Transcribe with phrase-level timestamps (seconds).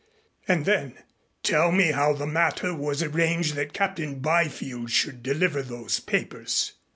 [0.47, 0.95] And then,
[1.43, 6.71] "Tell me how the matter was arranged that Captain Byfield should deliver those papers."